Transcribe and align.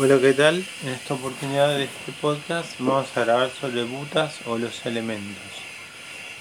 Hola, 0.00 0.20
¿qué 0.20 0.32
tal? 0.32 0.64
En 0.84 0.90
esta 0.90 1.14
oportunidad 1.14 1.70
de 1.70 1.82
este 1.82 2.12
podcast 2.20 2.78
vamos 2.78 3.16
a 3.16 3.24
grabar 3.24 3.50
sobre 3.50 3.82
butas 3.82 4.46
o 4.46 4.56
los 4.56 4.86
elementos. 4.86 5.42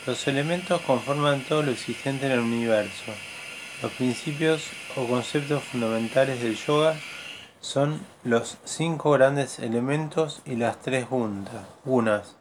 Los 0.05 0.27
elementos 0.27 0.80
conforman 0.82 1.42
todo 1.42 1.64
lo 1.64 1.72
existente 1.72 2.28
en 2.28 2.33
el 2.33 2.42
universo. 2.42 3.12
Los 3.82 3.92
principios 3.93 4.67
o 4.96 5.08
conceptos 5.08 5.64
fundamentales 5.64 6.40
del 6.40 6.56
yoga 6.56 7.00
son 7.59 8.00
los 8.23 8.59
cinco 8.64 9.09
grandes 9.09 9.58
elementos 9.58 10.44
y 10.46 10.55
las 10.55 10.80
tres 10.80 11.10
gunas, 11.10 11.50
gunas 11.84 12.36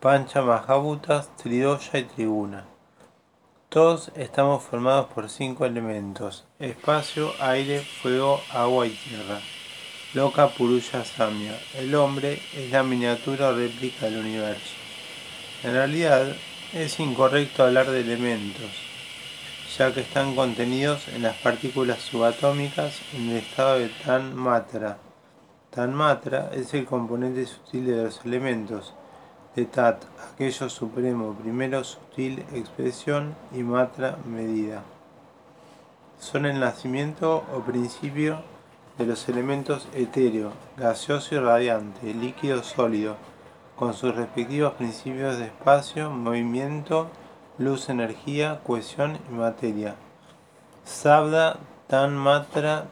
Pancha, 0.00 0.40
Mahabutas, 0.40 1.36
Tridoya 1.36 1.98
y 1.98 2.04
Triguna. 2.04 2.64
Todos 3.68 4.10
estamos 4.16 4.62
formados 4.62 5.08
por 5.12 5.28
cinco 5.28 5.66
elementos, 5.66 6.46
espacio, 6.58 7.34
aire, 7.40 7.80
fuego, 8.00 8.40
agua 8.50 8.86
y 8.86 8.90
tierra. 8.92 9.38
Loka 10.16 10.48
Purusha 10.48 11.04
Samya. 11.04 11.60
El 11.76 11.94
hombre 11.94 12.40
es 12.54 12.70
la 12.70 12.82
miniatura 12.82 13.52
réplica 13.52 14.06
del 14.06 14.20
universo. 14.20 14.72
En 15.62 15.72
realidad, 15.72 16.34
es 16.72 16.98
incorrecto 17.00 17.64
hablar 17.64 17.90
de 17.90 18.00
elementos, 18.00 18.70
ya 19.76 19.92
que 19.92 20.00
están 20.00 20.34
contenidos 20.34 21.06
en 21.08 21.20
las 21.20 21.36
partículas 21.36 21.98
subatómicas 21.98 22.98
en 23.12 23.28
el 23.28 23.36
estado 23.36 23.78
de 23.78 23.90
Tan 23.90 24.34
Matra. 24.34 24.96
Tan 25.68 25.92
Matra 25.92 26.50
es 26.54 26.72
el 26.72 26.86
componente 26.86 27.44
sutil 27.44 27.84
de 27.84 28.04
los 28.04 28.24
elementos, 28.24 28.94
de 29.54 29.66
Tat, 29.66 30.02
aquello 30.32 30.70
supremo, 30.70 31.34
primero 31.34 31.84
sutil 31.84 32.42
expresión 32.54 33.34
y 33.52 33.58
Matra 33.58 34.16
medida. 34.24 34.82
Son 36.18 36.46
el 36.46 36.58
nacimiento 36.58 37.44
o 37.54 37.60
principio 37.60 38.55
de 38.98 39.04
los 39.04 39.28
elementos 39.28 39.88
etéreo, 39.94 40.52
gaseoso 40.76 41.34
y 41.34 41.38
radiante, 41.38 42.14
líquido 42.14 42.62
sólido, 42.62 43.16
con 43.76 43.92
sus 43.92 44.14
respectivos 44.14 44.72
principios 44.74 45.38
de 45.38 45.46
espacio, 45.46 46.10
movimiento, 46.10 47.10
luz, 47.58 47.90
energía, 47.90 48.60
cohesión 48.64 49.18
y 49.28 49.34
materia. 49.34 49.96
Sabda 50.84 51.58
tan 51.88 52.16
matra, 52.16 52.86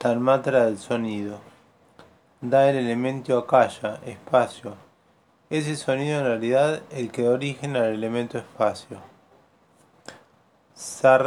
del 0.00 0.78
sonido. 0.78 1.40
Da 2.40 2.70
el 2.70 2.76
elemento 2.76 3.36
akaya, 3.36 3.98
espacio. 4.06 4.76
Ese 5.50 5.74
sonido 5.74 6.20
en 6.20 6.26
realidad 6.26 6.82
el 6.90 7.10
que 7.10 7.22
da 7.22 7.30
origen 7.30 7.74
al 7.74 7.86
elemento 7.86 8.38
espacio. 8.38 9.00
Sarya 10.74 11.24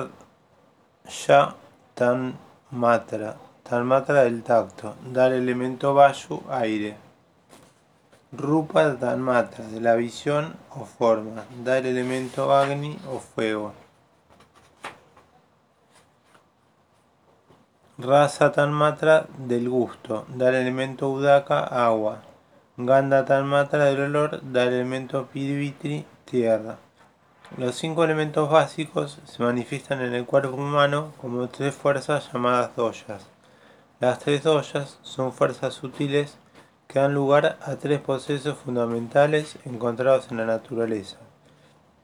tan 1.94 2.38
matra 2.70 3.36
Tanmatra 3.72 4.25
del 4.25 4.44
tacto, 4.44 4.95
da 5.14 5.27
el 5.27 5.33
elemento 5.44 5.94
Vayu, 5.94 6.44
aire. 6.50 6.97
Rupa 8.33 8.97
Tanmatra, 9.00 9.66
de 9.66 9.80
la 9.80 9.95
visión 9.95 10.58
o 10.72 10.83
forma, 10.83 11.45
da 11.64 11.77
el 11.77 11.86
elemento 11.86 12.53
Agni 12.53 12.99
o 13.09 13.19
fuego. 13.19 13.72
Rasa 17.97 18.52
Tanmatra 18.52 19.27
del 19.38 19.69
gusto, 19.69 20.25
da 20.27 20.49
el 20.49 20.55
elemento 20.55 21.09
Udaka, 21.09 21.64
agua. 21.64 22.23
Ganda 22.75 23.23
Tanmatra 23.23 23.86
del 23.86 24.02
olor, 24.02 24.42
da 24.52 24.64
el 24.64 24.73
elemento 24.73 25.27
Pidvitri, 25.27 26.05
tierra. 26.25 26.75
Los 27.55 27.75
cinco 27.75 28.03
elementos 28.03 28.49
básicos 28.49 29.22
se 29.23 29.42
manifiestan 29.42 30.02
en 30.02 30.14
el 30.14 30.25
cuerpo 30.25 30.58
humano 30.58 31.14
como 31.22 31.47
tres 31.47 31.73
fuerzas 31.73 32.30
llamadas 32.33 32.75
doyas. 32.75 33.31
Las 34.02 34.17
tres 34.17 34.41
doyas 34.41 34.97
son 35.03 35.31
fuerzas 35.31 35.75
sutiles 35.75 36.39
que 36.88 36.97
dan 36.97 37.13
lugar 37.13 37.59
a 37.61 37.75
tres 37.75 38.02
procesos 38.02 38.58
fundamentales 38.58 39.59
encontrados 39.63 40.31
en 40.31 40.38
la 40.38 40.45
naturaleza. 40.47 41.17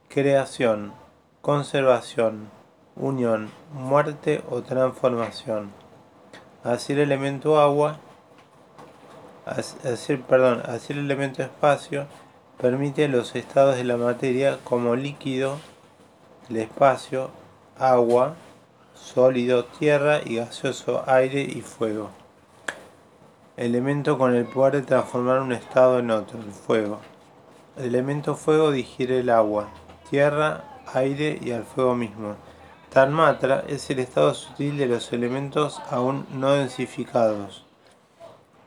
Creación, 0.08 0.94
conservación, 1.42 2.52
unión, 2.96 3.50
muerte 3.74 4.44
o 4.48 4.62
transformación. 4.62 5.72
Así 6.64 6.94
el 6.94 7.00
elemento 7.00 7.60
agua, 7.60 7.98
así, 9.48 10.18
perdón, 10.18 10.62
así 10.68 10.94
el 10.94 11.00
elemento 11.00 11.42
espacio 11.42 12.06
permite 12.62 13.08
los 13.08 13.36
estados 13.36 13.76
de 13.76 13.86
la 13.86 13.98
materia 13.98 14.60
como 14.64 14.96
líquido, 14.96 15.58
el 16.48 16.58
espacio, 16.58 17.32
agua, 17.80 18.36
sólido 18.98 19.66
tierra 19.66 20.20
y 20.24 20.36
gaseoso 20.36 21.04
aire 21.08 21.42
y 21.42 21.62
fuego. 21.62 22.10
Elemento 23.56 24.18
con 24.18 24.36
el 24.36 24.46
poder 24.46 24.74
de 24.74 24.82
transformar 24.84 25.40
un 25.40 25.52
estado 25.52 26.00
en 26.00 26.12
otro, 26.12 26.40
el 26.40 26.52
fuego. 26.52 27.00
El 27.78 27.86
elemento 27.86 28.36
fuego 28.36 28.72
digiere 28.72 29.20
el 29.20 29.30
agua, 29.30 29.70
tierra, 30.10 30.64
aire 30.94 31.40
y 31.42 31.52
al 31.52 31.64
fuego 31.64 31.96
mismo. 31.96 32.36
Tanmatra 32.92 33.64
es 33.68 33.90
el 33.90 34.00
estado 34.00 34.34
sutil 34.34 34.78
de 34.78 34.88
los 34.88 35.12
elementos 35.14 35.82
aún 35.90 36.26
no 36.32 36.52
densificados. 36.52 37.66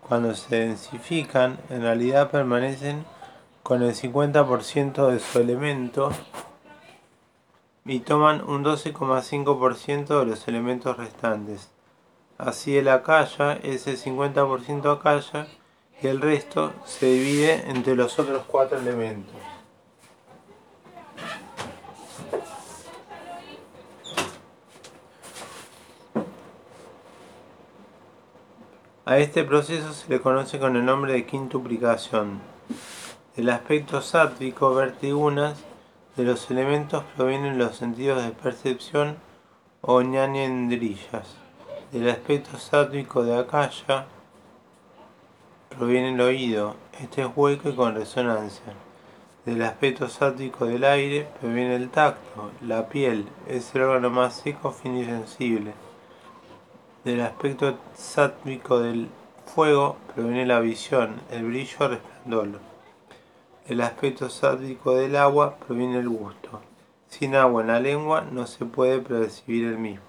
Cuando 0.09 0.35
se 0.35 0.57
densifican, 0.57 1.59
en 1.71 1.83
realidad 1.83 2.31
permanecen 2.31 3.05
con 3.62 3.83
el 3.83 3.95
50% 3.95 5.11
de 5.11 5.21
su 5.21 5.39
elemento 5.39 6.11
y 7.91 7.99
toman 7.99 8.49
un 8.49 8.62
12,5% 8.65 10.21
de 10.21 10.25
los 10.25 10.47
elementos 10.47 10.97
restantes. 10.97 11.71
Así 12.39 12.78
el 12.78 12.87
akaya 12.87 13.55
es 13.65 13.89
el 13.89 13.99
50% 13.99 14.97
akaya 14.97 15.49
y 16.00 16.06
el 16.06 16.21
resto 16.21 16.73
se 16.84 17.06
divide 17.06 17.69
entre 17.69 17.97
los 17.97 18.17
otros 18.21 18.45
cuatro 18.47 18.79
elementos. 18.79 19.34
A 29.05 29.19
este 29.19 29.43
proceso 29.43 29.93
se 29.95 30.09
le 30.09 30.21
conoce 30.21 30.61
con 30.61 30.77
el 30.77 30.84
nombre 30.84 31.15
de 31.15 31.27
quintuplicación. 31.27 32.41
El 33.37 33.50
aspecto 33.50 34.00
sátvico 34.00 34.73
vertigunas 34.77 35.65
de 36.16 36.25
los 36.25 36.50
elementos 36.50 37.04
provienen 37.16 37.59
los 37.59 37.76
sentidos 37.76 38.25
de 38.25 38.31
percepción 38.31 39.16
o 39.81 40.03
ñanendrillas. 40.03 41.37
Del 41.93 42.10
aspecto 42.10 42.59
sátvico 42.59 43.25
de 43.25 43.37
Akaya 43.37 44.06
proviene 45.69 46.12
el 46.12 46.20
oído, 46.20 46.76
este 47.00 47.22
es 47.22 47.28
hueco 47.34 47.70
y 47.70 47.75
con 47.75 47.94
resonancia. 47.94 48.75
Del 49.44 49.62
aspecto 49.62 50.09
sátvico 50.09 50.66
del 50.66 50.84
aire 50.84 51.26
proviene 51.41 51.76
el 51.76 51.88
tacto, 51.88 52.50
la 52.60 52.88
piel, 52.88 53.26
es 53.49 53.75
el 53.75 53.82
órgano 53.82 54.10
más 54.10 54.34
seco, 54.34 54.70
fino 54.70 55.00
y 55.00 55.04
sensible. 55.06 55.72
Del 57.04 57.22
aspecto 57.22 57.78
sátvico 57.94 58.81
del 58.81 59.09
fuego 59.47 59.97
proviene 60.15 60.44
la 60.44 60.60
visión, 60.60 61.22
el 61.31 61.44
brillo, 61.44 61.88
resplandor. 61.88 62.69
El 63.70 63.82
aspecto 63.82 64.28
sádico 64.28 64.97
del 64.97 65.14
agua 65.14 65.54
proviene 65.54 65.98
del 65.98 66.08
gusto. 66.08 66.60
Sin 67.06 67.36
agua 67.36 67.62
en 67.62 67.69
la 67.69 67.78
lengua 67.78 68.22
no 68.22 68.48
se 68.48 68.64
puede 68.64 68.98
percibir 68.98 69.64
el 69.64 69.78
mismo. 69.78 70.03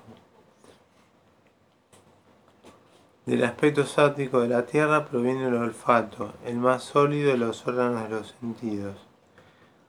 Del 3.27 3.44
aspecto 3.44 3.85
sádico 3.85 4.41
de 4.41 4.47
la 4.47 4.66
tierra 4.66 5.05
proviene 5.05 5.47
el 5.47 5.53
olfato, 5.53 6.33
el 6.44 6.55
más 6.55 6.81
sólido 6.81 7.29
de 7.29 7.38
los 7.38 7.67
órganos 7.67 8.01
de 8.01 8.09
los 8.09 8.35
sentidos. 8.39 8.95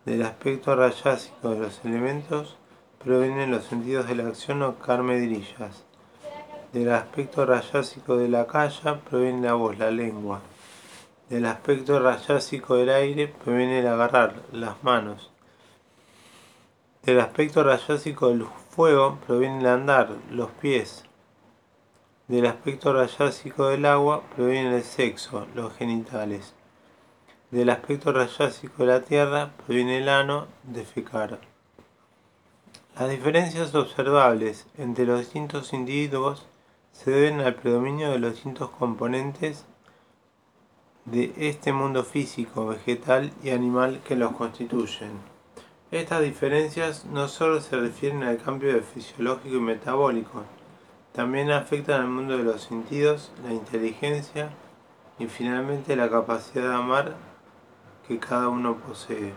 Del 0.05 0.23
aspecto 0.23 0.77
rayásico 0.77 1.49
de 1.49 1.61
los 1.61 1.83
elementos 1.83 2.59
provienen 3.03 3.53
los 3.53 3.65
sentidos 3.65 4.07
de 4.07 4.17
la 4.17 4.29
acción 4.29 4.61
o 4.61 4.75
carmedrillas. 4.81 5.87
Del 6.75 6.93
aspecto 6.93 7.47
rayásico 7.47 8.19
de 8.19 8.29
la 8.29 8.47
calla 8.47 9.01
proviene 9.01 9.47
la 9.47 9.55
voz, 9.55 9.79
la 9.79 9.91
lengua. 9.91 10.43
Del 11.29 11.47
aspecto 11.47 11.99
rayásico 11.99 12.77
del 12.77 12.91
aire 12.91 13.29
proviene 13.29 13.81
el 13.81 13.87
agarrar, 13.87 14.43
las 14.53 14.83
manos. 14.83 15.31
Del 17.03 17.21
aspecto 17.21 17.65
rayásico 17.65 18.29
del 18.29 18.45
fuego 18.45 19.19
proviene 19.27 19.61
el 19.61 19.67
andar, 19.67 20.11
los 20.31 20.51
pies. 20.51 21.05
Del 22.29 22.47
aspecto 22.47 22.93
rayásico 22.93 23.69
del 23.69 23.87
agua 23.87 24.23
proviene 24.37 24.77
el 24.77 24.85
sexo, 24.85 25.47
los 25.55 25.75
genitales. 25.75 26.55
Del 27.51 27.71
aspecto 27.71 28.13
rayásico 28.13 28.85
de 28.85 28.87
la 28.87 29.01
tierra 29.03 29.53
proviene 29.67 29.99
el 29.99 30.09
ano, 30.09 30.47
defecar. 30.63 31.41
Las 32.99 33.11
diferencias 33.11 33.75
observables 33.75 34.67
entre 34.77 35.07
los 35.07 35.21
distintos 35.21 35.73
individuos 35.73 36.47
se 36.93 37.11
deben 37.11 37.41
al 37.41 37.55
predominio 37.55 38.11
de 38.11 38.19
los 38.19 38.35
distintos 38.35 38.71
componentes 38.71 39.65
de 41.05 41.33
este 41.37 41.73
mundo 41.73 42.05
físico, 42.05 42.67
vegetal 42.67 43.33
y 43.43 43.51
animal 43.51 44.01
que 44.07 44.17
los 44.17 44.33
constituyen. 44.33 45.13
Estas 45.91 46.23
diferencias 46.23 47.05
no 47.07 47.29
solo 47.29 47.61
se 47.61 47.77
refieren 47.77 48.23
al 48.23 48.39
cambio 48.39 48.81
fisiológico 48.83 49.57
y 49.57 49.61
metabólico, 49.61 50.45
también 51.13 51.51
afectan 51.51 52.01
al 52.01 52.09
mundo 52.09 52.39
de 52.39 52.45
los 52.45 52.63
sentidos, 52.63 53.33
la 53.45 53.53
inteligencia, 53.53 54.51
y 55.19 55.27
finalmente 55.27 55.95
la 55.95 56.09
capacidad 56.09 56.69
de 56.69 56.75
amar 56.75 57.15
que 58.09 58.19
cada 58.19 58.49
uno 58.49 58.77
posee. 58.77 59.35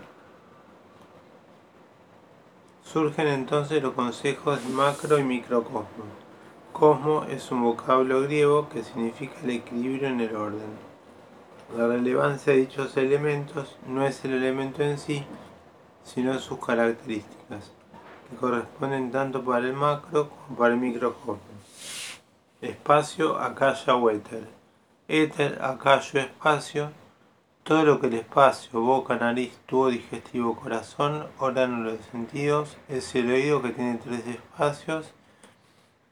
Surgen 2.82 3.26
entonces 3.26 3.82
los 3.82 3.92
consejos 3.92 4.62
de 4.62 4.72
macro 4.72 5.18
y 5.18 5.24
microcosmo. 5.24 6.04
Cosmo 6.72 7.24
es 7.24 7.50
un 7.50 7.62
vocablo 7.62 8.22
griego 8.22 8.68
que 8.68 8.82
significa 8.82 9.34
el 9.42 9.50
equilibrio 9.50 10.08
en 10.08 10.20
el 10.20 10.36
orden. 10.36 10.95
La 11.74 11.88
relevancia 11.88 12.52
de 12.52 12.60
dichos 12.60 12.96
elementos 12.96 13.76
no 13.88 14.06
es 14.06 14.24
el 14.24 14.34
elemento 14.34 14.84
en 14.84 14.98
sí, 14.98 15.24
sino 16.04 16.38
sus 16.38 16.64
características, 16.64 17.72
que 18.30 18.36
corresponden 18.36 19.10
tanto 19.10 19.44
para 19.44 19.66
el 19.66 19.72
macro 19.72 20.30
como 20.30 20.56
para 20.56 20.74
el 20.74 20.80
microcosmo. 20.80 21.40
Espacio, 22.60 23.36
acaya 23.36 23.96
o 23.96 24.08
éter. 24.10 24.48
Éter, 25.08 25.58
acayo, 25.60 26.20
espacio. 26.20 26.92
Todo 27.64 27.84
lo 27.84 28.00
que 28.00 28.06
el 28.06 28.14
espacio, 28.14 28.80
boca, 28.80 29.16
nariz, 29.16 29.58
tubo 29.66 29.88
digestivo, 29.88 30.54
corazón, 30.54 31.26
órgano 31.38 31.84
de 31.84 31.96
los 31.96 32.06
sentidos, 32.06 32.78
es 32.88 33.12
el 33.16 33.28
oído 33.28 33.60
que 33.60 33.70
tiene 33.70 33.98
tres 33.98 34.24
espacios, 34.24 35.12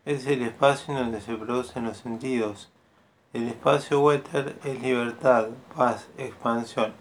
es 0.04 0.26
el 0.26 0.42
espacio 0.42 0.92
en 0.94 1.00
donde 1.00 1.20
se 1.20 1.36
producen 1.36 1.84
los 1.84 1.98
sentidos, 1.98 2.72
el 3.34 3.48
espacio 3.48 4.00
Wetter 4.00 4.56
es 4.62 4.80
libertad, 4.80 5.48
paz, 5.74 6.06
expansión, 6.18 6.94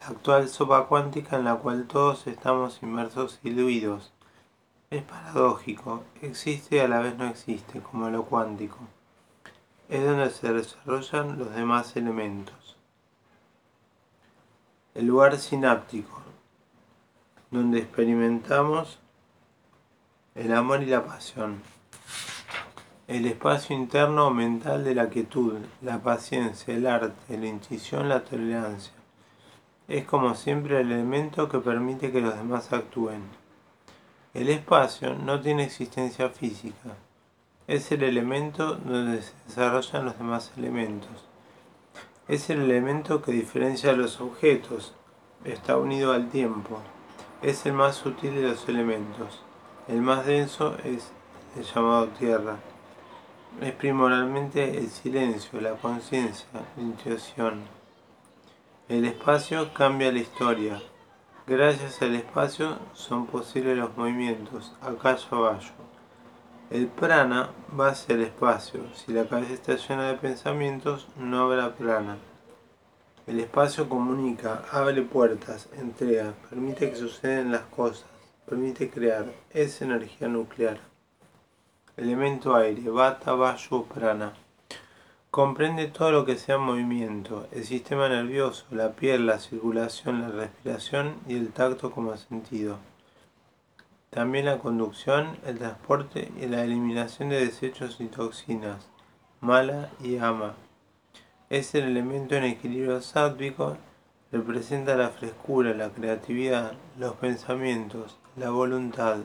la 0.00 0.06
actual 0.06 0.48
sopa 0.48 0.86
cuántica 0.86 1.36
en 1.36 1.44
la 1.44 1.56
cual 1.56 1.86
todos 1.86 2.26
estamos 2.26 2.82
inmersos 2.82 3.38
y 3.42 3.50
diluidos. 3.50 4.10
Es 4.88 5.02
paradójico, 5.02 6.02
existe 6.22 6.76
y 6.76 6.78
a 6.78 6.88
la 6.88 7.00
vez 7.00 7.18
no 7.18 7.26
existe, 7.26 7.82
como 7.82 8.08
lo 8.08 8.24
cuántico. 8.24 8.78
Es 9.90 10.02
donde 10.02 10.30
se 10.30 10.50
desarrollan 10.50 11.38
los 11.38 11.54
demás 11.54 11.94
elementos. 11.94 12.78
El 14.94 15.08
lugar 15.08 15.36
sináptico, 15.36 16.22
donde 17.50 17.80
experimentamos 17.80 18.98
el 20.34 20.54
amor 20.54 20.82
y 20.82 20.86
la 20.86 21.04
pasión 21.04 21.60
el 23.08 23.24
espacio 23.26 23.76
interno 23.76 24.30
mental 24.32 24.82
de 24.82 24.92
la 24.92 25.08
quietud, 25.08 25.58
la 25.80 26.02
paciencia, 26.02 26.74
el 26.74 26.88
arte, 26.88 27.38
la 27.38 27.46
intuición, 27.46 28.08
la 28.08 28.24
tolerancia. 28.24 28.92
Es 29.86 30.04
como 30.06 30.34
siempre 30.34 30.80
el 30.80 30.90
elemento 30.90 31.48
que 31.48 31.60
permite 31.60 32.10
que 32.10 32.20
los 32.20 32.34
demás 32.34 32.72
actúen. 32.72 33.22
El 34.34 34.48
espacio 34.48 35.14
no 35.14 35.40
tiene 35.40 35.62
existencia 35.62 36.30
física. 36.30 36.96
Es 37.68 37.92
el 37.92 38.02
elemento 38.02 38.74
donde 38.74 39.22
se 39.22 39.34
desarrollan 39.46 40.06
los 40.06 40.18
demás 40.18 40.52
elementos. 40.56 41.26
Es 42.26 42.50
el 42.50 42.60
elemento 42.62 43.22
que 43.22 43.30
diferencia 43.30 43.92
los 43.92 44.20
objetos. 44.20 44.94
Está 45.44 45.76
unido 45.76 46.12
al 46.12 46.28
tiempo. 46.28 46.80
Es 47.40 47.66
el 47.66 47.74
más 47.74 47.94
sutil 47.94 48.34
de 48.34 48.42
los 48.42 48.68
elementos. 48.68 49.44
El 49.86 50.02
más 50.02 50.26
denso 50.26 50.76
es 50.82 51.12
el 51.56 51.62
llamado 51.62 52.08
tierra 52.08 52.56
es 53.60 53.72
primordialmente 53.72 54.78
el 54.78 54.88
silencio, 54.88 55.60
la 55.60 55.72
conciencia, 55.72 56.46
la 56.52 56.82
intuición. 56.82 57.62
El 58.88 59.04
espacio 59.04 59.72
cambia 59.72 60.12
la 60.12 60.18
historia. 60.18 60.82
Gracias 61.46 62.02
al 62.02 62.14
espacio 62.16 62.78
son 62.92 63.26
posibles 63.26 63.78
los 63.78 63.96
movimientos, 63.96 64.74
y 64.82 65.34
abajo. 65.34 65.60
El 66.70 66.88
prana 66.88 67.50
va 67.78 67.88
hacia 67.88 68.14
el 68.16 68.22
espacio. 68.22 68.80
Si 68.94 69.12
la 69.12 69.26
cabeza 69.26 69.54
está 69.54 69.76
llena 69.76 70.08
de 70.08 70.18
pensamientos, 70.18 71.08
no 71.16 71.44
habrá 71.44 71.74
prana. 71.74 72.18
El 73.26 73.40
espacio 73.40 73.88
comunica, 73.88 74.64
abre 74.70 75.02
puertas, 75.02 75.68
entrega, 75.78 76.34
permite 76.50 76.90
que 76.90 76.96
sucedan 76.96 77.52
las 77.52 77.62
cosas, 77.62 78.04
permite 78.48 78.90
crear. 78.90 79.26
Es 79.50 79.80
energía 79.82 80.28
nuclear. 80.28 80.78
Elemento 81.96 82.54
aire, 82.54 82.90
Vata, 82.90 83.32
Vayu, 83.32 83.86
Prana. 83.86 84.34
Comprende 85.30 85.86
todo 85.86 86.10
lo 86.10 86.26
que 86.26 86.36
sea 86.36 86.58
movimiento, 86.58 87.46
el 87.52 87.64
sistema 87.64 88.06
nervioso, 88.10 88.66
la 88.70 88.92
piel, 88.92 89.24
la 89.24 89.38
circulación, 89.38 90.20
la 90.20 90.28
respiración 90.28 91.14
y 91.26 91.36
el 91.36 91.54
tacto 91.54 91.90
como 91.90 92.14
sentido. 92.18 92.76
También 94.10 94.44
la 94.44 94.58
conducción, 94.58 95.38
el 95.46 95.56
transporte 95.56 96.30
y 96.38 96.44
la 96.44 96.64
eliminación 96.64 97.30
de 97.30 97.40
desechos 97.40 97.96
y 97.98 98.08
toxinas, 98.08 98.90
mala 99.40 99.88
y 100.02 100.18
ama. 100.18 100.54
Es 101.48 101.74
el 101.74 101.84
elemento 101.84 102.34
en 102.34 102.44
equilibrio 102.44 103.00
sádvico, 103.00 103.78
representa 104.30 104.96
la 104.96 105.08
frescura, 105.08 105.72
la 105.72 105.88
creatividad, 105.88 106.74
los 106.98 107.14
pensamientos, 107.14 108.18
la 108.36 108.50
voluntad. 108.50 109.20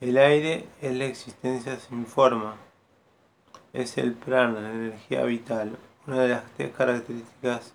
El 0.00 0.16
aire 0.16 0.68
es 0.80 0.94
la 0.94 1.06
existencia 1.06 1.76
sin 1.80 2.06
forma. 2.06 2.54
Es 3.72 3.98
el 3.98 4.12
prana, 4.12 4.60
la 4.60 4.70
energía 4.70 5.24
vital, 5.24 5.76
una 6.06 6.20
de 6.22 6.28
las 6.28 6.44
tres 6.52 6.72
características 6.72 7.74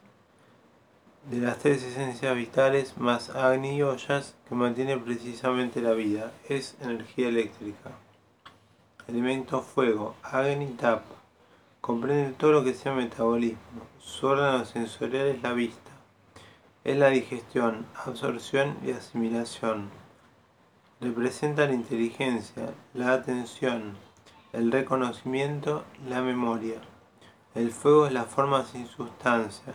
de 1.29 1.39
las 1.39 1.59
tres 1.59 1.83
esencias 1.83 2.33
vitales 2.33 2.97
más 2.97 3.29
Agni 3.29 3.75
y 3.75 3.83
Oyas 3.83 4.35
que 4.47 4.55
mantiene 4.55 4.97
precisamente 4.97 5.81
la 5.81 5.91
vida. 5.91 6.31
Es 6.47 6.77
energía 6.79 7.27
eléctrica. 7.27 7.91
Elemento 9.09 9.61
fuego, 9.61 10.15
Agni 10.23 10.67
Tap. 10.67 11.03
Comprende 11.81 12.31
todo 12.37 12.53
lo 12.53 12.63
que 12.63 12.73
sea 12.73 12.93
metabolismo. 12.93 13.85
Su 13.99 14.27
órgano 14.27 14.63
sensorial 14.63 15.27
es 15.27 15.41
la 15.43 15.51
vista. 15.51 15.91
Es 16.85 16.95
la 16.95 17.09
digestión, 17.09 17.85
absorción 18.05 18.77
y 18.85 18.91
asimilación 18.91 20.02
representa 21.03 21.67
la 21.67 21.73
inteligencia, 21.73 22.73
la 22.93 23.13
atención, 23.13 23.97
el 24.53 24.71
reconocimiento, 24.71 25.83
la 26.07 26.21
memoria. 26.21 26.77
El 27.55 27.71
fuego 27.71 28.07
es 28.07 28.13
la 28.13 28.23
forma 28.23 28.63
sin 28.65 28.87
sustancia. 28.87 29.73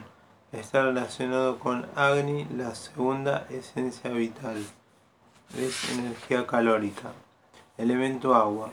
Está 0.52 0.82
relacionado 0.82 1.58
con 1.58 1.86
Agni, 1.94 2.46
la 2.56 2.74
segunda 2.74 3.46
esencia 3.50 4.10
vital. 4.10 4.64
Es 5.56 5.90
energía 5.90 6.46
calórica. 6.46 7.12
Elemento 7.76 8.34
agua. 8.34 8.70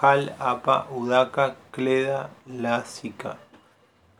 Hal, 0.00 0.34
Apa, 0.38 0.86
Udaka, 0.90 1.56
Cleda, 1.70 2.30
Lásica. 2.46 3.36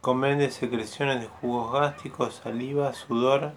Comprende 0.03 0.51
secreciones 0.51 1.21
de 1.21 1.29
jugos 1.29 1.73
gástricos, 1.73 2.41
saliva, 2.45 2.93
sudor, 2.93 3.53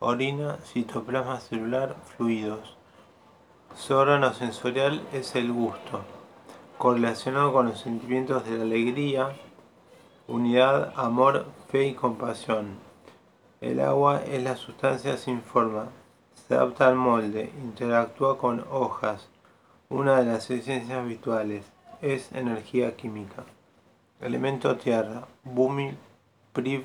orina, 0.00 0.58
citoplasma 0.64 1.38
celular, 1.40 1.94
fluidos. 2.16 2.76
Su 3.76 3.96
órgano 3.96 4.34
sensorial 4.34 5.02
es 5.14 5.34
el 5.34 5.50
gusto, 5.50 6.02
correlacionado 6.76 7.54
con 7.54 7.68
los 7.68 7.80
sentimientos 7.80 8.44
de 8.44 8.60
alegría, 8.60 9.32
unidad, 10.28 10.92
amor, 10.94 11.46
fe 11.68 11.88
y 11.88 11.94
compasión. 11.94 12.76
El 13.62 13.80
agua 13.80 14.20
es 14.22 14.42
la 14.42 14.56
sustancia 14.56 15.16
sin 15.16 15.40
forma, 15.40 15.86
se 16.34 16.54
adapta 16.54 16.86
al 16.86 16.96
molde, 16.96 17.50
interactúa 17.62 18.36
con 18.36 18.62
hojas, 18.70 19.30
una 19.88 20.18
de 20.18 20.26
las 20.26 20.50
esencias 20.50 20.98
habituales, 20.98 21.64
es 22.02 22.30
energía 22.32 22.94
química. 22.94 23.44
Elemento 24.20 24.76
tierra, 24.76 25.26
Bumi 25.44 25.96
Prithvi, 26.52 26.84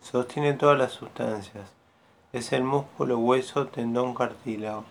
sostiene 0.00 0.52
todas 0.52 0.78
las 0.78 0.92
sustancias 0.92 1.72
es 2.36 2.52
el 2.52 2.64
músculo, 2.64 3.18
hueso, 3.18 3.68
tendón, 3.68 4.14
cartílago. 4.14 4.84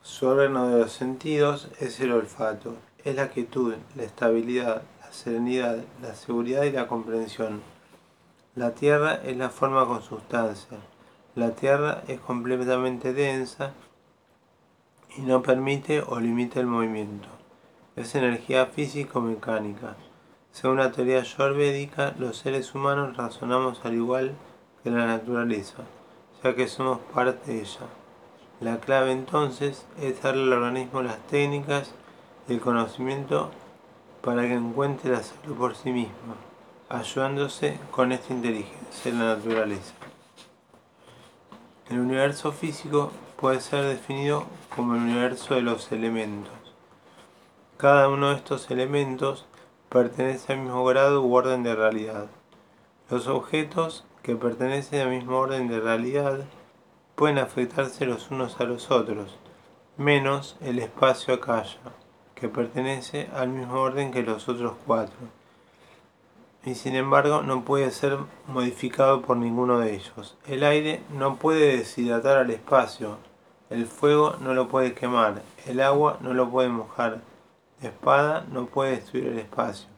Su 0.00 0.28
órgano 0.28 0.68
de 0.68 0.78
los 0.78 0.92
sentidos 0.92 1.68
es 1.78 2.00
el 2.00 2.10
olfato, 2.10 2.76
es 3.04 3.16
la 3.16 3.28
quietud, 3.28 3.74
la 3.94 4.04
estabilidad, 4.04 4.80
la 5.02 5.12
serenidad, 5.12 5.84
la 6.00 6.14
seguridad 6.14 6.62
y 6.62 6.70
la 6.70 6.86
comprensión. 6.86 7.60
La 8.54 8.70
tierra 8.70 9.20
es 9.26 9.36
la 9.36 9.50
forma 9.50 9.86
con 9.86 10.02
sustancia. 10.02 10.78
La 11.34 11.50
tierra 11.50 12.02
es 12.08 12.18
completamente 12.20 13.12
densa 13.12 13.74
y 15.18 15.20
no 15.20 15.42
permite 15.42 16.00
o 16.00 16.18
limita 16.18 16.60
el 16.60 16.66
movimiento. 16.66 17.28
Es 17.94 18.14
energía 18.14 18.64
físico-mecánica. 18.64 19.96
Según 20.50 20.78
la 20.78 20.92
teoría 20.92 21.20
ayurvédica, 21.20 22.14
los 22.18 22.38
seres 22.38 22.74
humanos 22.74 23.18
razonamos 23.18 23.84
al 23.84 23.92
igual 23.92 24.32
que 24.82 24.90
la 24.90 25.04
naturaleza 25.04 25.84
ya 26.44 26.54
que 26.54 26.68
somos 26.68 26.98
parte 27.14 27.52
de 27.52 27.60
ella. 27.60 27.86
La 28.60 28.78
clave 28.78 29.12
entonces 29.12 29.86
es 29.98 30.22
darle 30.22 30.42
al 30.42 30.62
organismo 30.62 31.00
las 31.00 31.18
técnicas 31.26 31.90
y 32.46 32.52
el 32.52 32.60
conocimiento 32.60 33.50
para 34.20 34.42
que 34.42 34.52
encuentre 34.52 35.10
la 35.10 35.22
salud 35.22 35.56
por 35.56 35.74
sí 35.74 35.90
misma, 35.90 36.36
ayudándose 36.90 37.78
con 37.90 38.12
esta 38.12 38.34
inteligencia 38.34 39.10
en 39.10 39.18
la 39.20 39.36
naturaleza. 39.36 39.94
El 41.88 42.00
universo 42.00 42.52
físico 42.52 43.10
puede 43.40 43.60
ser 43.60 43.84
definido 43.84 44.44
como 44.76 44.94
el 44.94 45.00
universo 45.00 45.54
de 45.54 45.62
los 45.62 45.92
elementos. 45.92 46.52
Cada 47.78 48.08
uno 48.08 48.28
de 48.28 48.36
estos 48.36 48.70
elementos 48.70 49.46
pertenece 49.88 50.52
al 50.52 50.60
mismo 50.60 50.84
grado 50.84 51.22
u 51.22 51.34
orden 51.34 51.62
de 51.62 51.74
realidad. 51.74 52.26
Los 53.10 53.28
objetos 53.28 54.04
que 54.24 54.36
pertenecen 54.36 55.02
al 55.02 55.10
mismo 55.10 55.36
orden 55.38 55.68
de 55.68 55.78
realidad 55.80 56.40
pueden 57.14 57.36
afectarse 57.36 58.06
los 58.06 58.30
unos 58.30 58.58
a 58.58 58.64
los 58.64 58.90
otros, 58.90 59.36
menos 59.98 60.56
el 60.62 60.78
espacio 60.78 61.34
acalla, 61.34 61.92
que 62.34 62.48
pertenece 62.48 63.28
al 63.34 63.50
mismo 63.50 63.82
orden 63.82 64.12
que 64.12 64.22
los 64.22 64.48
otros 64.48 64.72
cuatro, 64.86 65.18
y 66.64 66.74
sin 66.74 66.96
embargo 66.96 67.42
no 67.42 67.66
puede 67.66 67.90
ser 67.90 68.16
modificado 68.48 69.20
por 69.20 69.36
ninguno 69.36 69.78
de 69.78 69.94
ellos. 69.94 70.38
El 70.46 70.64
aire 70.64 71.02
no 71.10 71.36
puede 71.36 71.76
deshidratar 71.76 72.38
al 72.38 72.50
espacio, 72.50 73.18
el 73.68 73.86
fuego 73.86 74.36
no 74.40 74.54
lo 74.54 74.68
puede 74.68 74.94
quemar, 74.94 75.42
el 75.66 75.80
agua 75.82 76.16
no 76.22 76.32
lo 76.32 76.48
puede 76.48 76.70
mojar, 76.70 77.20
la 77.82 77.88
espada 77.90 78.46
no 78.50 78.64
puede 78.64 78.92
destruir 78.92 79.26
el 79.26 79.38
espacio, 79.38 79.90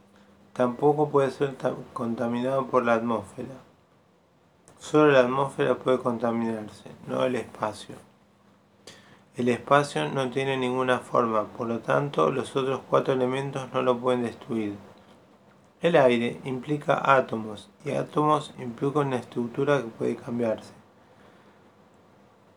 tampoco 0.53 1.11
puede 1.11 1.31
ser 1.31 1.55
contaminado 1.93 2.67
por 2.67 2.85
la 2.85 2.95
atmósfera. 2.95 3.66
Solo 4.91 5.11
la 5.11 5.19
atmósfera 5.19 5.75
puede 5.75 5.99
contaminarse, 5.99 6.89
no 7.09 7.25
el 7.25 7.35
espacio. 7.35 7.97
El 9.35 9.49
espacio 9.49 10.09
no 10.13 10.31
tiene 10.31 10.57
ninguna 10.57 11.01
forma, 11.01 11.43
por 11.43 11.67
lo 11.67 11.81
tanto 11.81 12.31
los 12.31 12.55
otros 12.55 12.83
cuatro 12.89 13.13
elementos 13.13 13.69
no 13.75 13.83
lo 13.83 13.99
pueden 13.99 14.23
destruir. 14.23 14.77
El 15.81 15.97
aire 15.97 16.41
implica 16.45 17.17
átomos 17.17 17.69
y 17.85 17.91
átomos 17.91 18.55
implica 18.61 19.01
una 19.01 19.17
estructura 19.17 19.79
que 19.79 19.89
puede 19.89 20.15
cambiarse. 20.15 20.73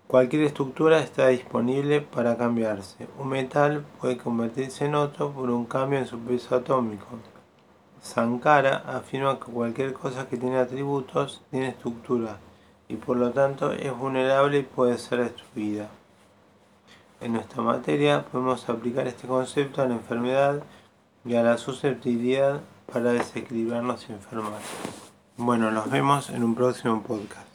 Cualquier 0.05 0.43
estructura 0.43 0.99
está 0.99 1.29
disponible 1.29 2.01
para 2.01 2.37
cambiarse. 2.37 3.07
Un 3.17 3.29
metal 3.29 3.83
puede 3.99 4.19
convertirse 4.19 4.85
en 4.85 4.93
otro 4.93 5.31
por 5.31 5.49
un 5.49 5.65
cambio 5.65 5.97
en 5.97 6.05
su 6.05 6.19
peso 6.19 6.55
atómico. 6.55 7.07
Sankara 8.01 8.83
afirma 8.87 9.39
que 9.39 9.51
cualquier 9.51 9.93
cosa 9.93 10.27
que 10.27 10.37
tiene 10.37 10.57
atributos 10.57 11.41
tiene 11.51 11.69
estructura 11.69 12.37
y 12.87 12.95
por 12.95 13.17
lo 13.17 13.31
tanto 13.31 13.71
es 13.71 13.95
vulnerable 13.95 14.59
y 14.59 14.63
puede 14.63 14.97
ser 14.97 15.23
destruida. 15.23 15.89
En 17.21 17.33
nuestra 17.33 17.61
materia 17.61 18.25
podemos 18.25 18.67
aplicar 18.69 19.07
este 19.07 19.27
concepto 19.27 19.81
a 19.81 19.87
la 19.87 19.95
enfermedad 19.95 20.63
y 21.25 21.35
a 21.35 21.43
la 21.43 21.57
susceptibilidad 21.57 22.61
para 22.91 23.11
desequilibrarnos 23.11 24.09
y 24.09 24.13
enfermar. 24.13 24.61
Bueno, 25.37 25.69
nos 25.69 25.89
vemos 25.89 26.29
en 26.29 26.43
un 26.43 26.55
próximo 26.55 27.03
podcast. 27.03 27.48